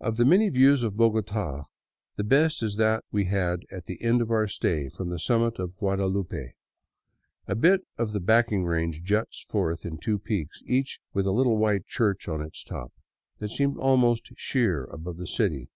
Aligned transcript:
Of 0.00 0.16
the 0.16 0.24
many 0.24 0.48
views 0.48 0.82
of 0.82 0.96
Bogota 0.96 1.66
the 2.16 2.24
best 2.24 2.60
is 2.60 2.74
that 2.74 3.04
we 3.12 3.26
had 3.26 3.60
at 3.70 3.84
the 3.84 4.02
end 4.02 4.20
of 4.20 4.32
our 4.32 4.48
stay, 4.48 4.88
from 4.88 5.10
the 5.10 5.18
summit 5.20 5.60
of 5.60 5.76
Guadalupe. 5.76 6.54
A 7.46 7.54
bit 7.54 7.82
of 7.96 8.10
the 8.10 8.18
backing 8.18 8.64
range 8.64 9.04
juts 9.04 9.42
forth 9.44 9.84
in 9.84 9.98
two 9.98 10.18
peaks, 10.18 10.60
each 10.66 10.98
with 11.12 11.24
a 11.24 11.30
little 11.30 11.56
white 11.56 11.86
church 11.86 12.26
on 12.26 12.42
its 12.42 12.64
top, 12.64 12.92
that 13.38 13.50
seem 13.52 13.78
almost 13.78 14.32
sheer 14.34 14.86
above 14.86 15.18
the 15.18 15.26
city. 15.28 15.68